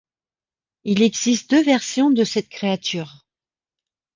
Il 0.83 1.03
existe 1.03 1.51
deux 1.51 1.61
versions 1.63 2.09
de 2.09 2.23
cette 2.23 2.49
créature. 2.49 3.27